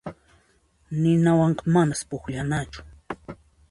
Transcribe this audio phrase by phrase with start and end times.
[1.01, 2.79] Ninawanqa manas pukllanachu.